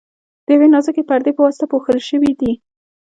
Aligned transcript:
د 0.45 0.47
یوې 0.55 0.67
نازکې 0.73 1.03
پردې 1.09 1.31
په 1.35 1.41
واسطه 1.45 1.65
پوښل 1.71 1.97
شوي 2.09 2.31
دي. 2.39 2.51